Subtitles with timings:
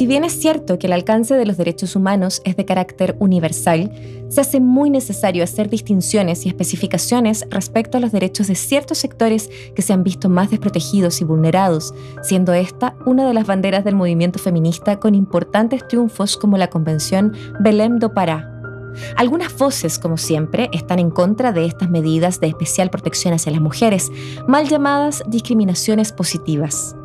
[0.00, 3.92] Si bien es cierto que el alcance de los derechos humanos es de carácter universal,
[4.30, 9.50] se hace muy necesario hacer distinciones y especificaciones respecto a los derechos de ciertos sectores
[9.74, 11.92] que se han visto más desprotegidos y vulnerados,
[12.22, 17.34] siendo esta una de las banderas del movimiento feminista con importantes triunfos como la Convención
[17.60, 18.50] Belém do Pará.
[19.16, 23.60] Algunas voces, como siempre, están en contra de estas medidas de especial protección hacia las
[23.60, 24.10] mujeres,
[24.48, 26.96] mal llamadas discriminaciones positivas.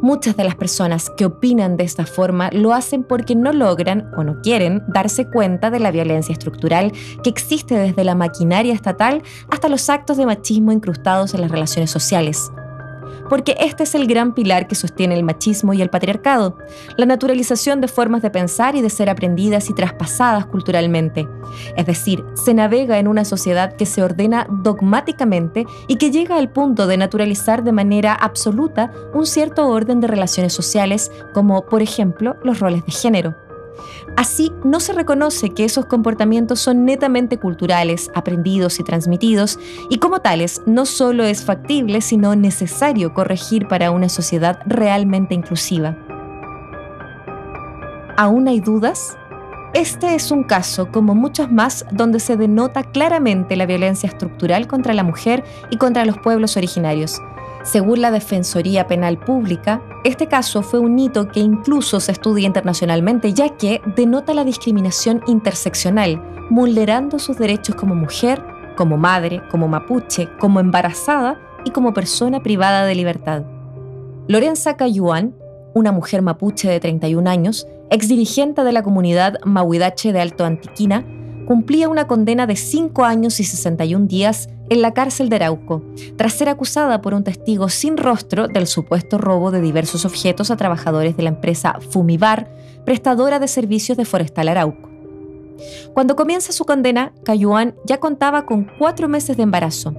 [0.00, 4.24] Muchas de las personas que opinan de esta forma lo hacen porque no logran o
[4.24, 9.68] no quieren darse cuenta de la violencia estructural que existe desde la maquinaria estatal hasta
[9.68, 12.50] los actos de machismo incrustados en las relaciones sociales
[13.28, 16.58] porque este es el gran pilar que sostiene el machismo y el patriarcado,
[16.96, 21.28] la naturalización de formas de pensar y de ser aprendidas y traspasadas culturalmente.
[21.76, 26.50] Es decir, se navega en una sociedad que se ordena dogmáticamente y que llega al
[26.50, 32.36] punto de naturalizar de manera absoluta un cierto orden de relaciones sociales, como por ejemplo
[32.42, 33.51] los roles de género.
[34.16, 40.20] Así, no se reconoce que esos comportamientos son netamente culturales, aprendidos y transmitidos, y como
[40.20, 45.96] tales no solo es factible, sino necesario corregir para una sociedad realmente inclusiva.
[48.16, 49.16] ¿Aún hay dudas?
[49.74, 54.92] Este es un caso, como muchos más, donde se denota claramente la violencia estructural contra
[54.92, 57.18] la mujer y contra los pueblos originarios.
[57.62, 63.32] Según la Defensoría Penal Pública, este caso fue un hito que incluso se estudia internacionalmente,
[63.32, 66.20] ya que denota la discriminación interseccional,
[66.50, 68.42] vulnerando sus derechos como mujer,
[68.76, 73.44] como madre, como mapuche, como embarazada y como persona privada de libertad.
[74.28, 75.34] Lorenza Cayuan,
[75.74, 81.04] una mujer mapuche de 31 años, exdirigente de la comunidad Mahuidache de Alto Antiquina,
[81.46, 85.82] cumplía una condena de 5 años y 61 días en la cárcel de Arauco,
[86.16, 90.56] tras ser acusada por un testigo sin rostro del supuesto robo de diversos objetos a
[90.56, 92.50] trabajadores de la empresa Fumibar,
[92.84, 94.88] prestadora de servicios de Forestal Arauco.
[95.92, 99.94] Cuando comienza su condena, Cayuan ya contaba con cuatro meses de embarazo.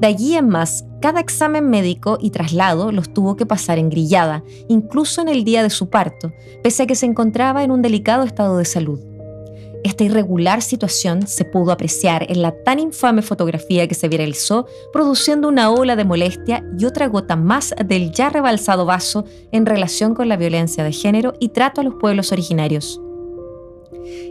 [0.00, 4.42] De allí en más, cada examen médico y traslado los tuvo que pasar en grillada,
[4.68, 8.24] incluso en el día de su parto, pese a que se encontraba en un delicado
[8.24, 9.13] estado de salud.
[9.84, 15.46] Esta irregular situación se pudo apreciar en la tan infame fotografía que se viralizó, produciendo
[15.46, 20.30] una ola de molestia y otra gota más del ya rebalsado vaso en relación con
[20.30, 22.98] la violencia de género y trato a los pueblos originarios.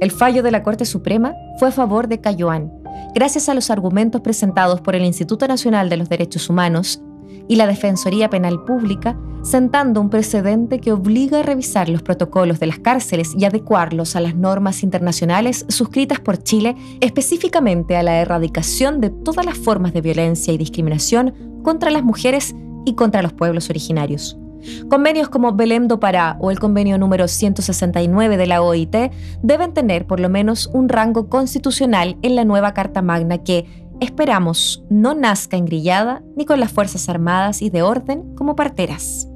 [0.00, 2.72] El fallo de la Corte Suprema fue a favor de Cayoán,
[3.12, 7.02] gracias a los argumentos presentados por el Instituto Nacional de los Derechos Humanos
[7.48, 12.66] y la Defensoría Penal Pública, sentando un precedente que obliga a revisar los protocolos de
[12.66, 19.00] las cárceles y adecuarlos a las normas internacionales suscritas por Chile, específicamente a la erradicación
[19.00, 22.54] de todas las formas de violencia y discriminación contra las mujeres
[22.84, 24.38] y contra los pueblos originarios.
[24.88, 28.94] Convenios como Belém do Pará o el convenio número 169 de la OIT
[29.42, 33.66] deben tener por lo menos un rango constitucional en la nueva Carta Magna que,
[34.00, 39.29] esperamos no nazca engrillada ni con las Fuerzas Armadas y de orden como parteras.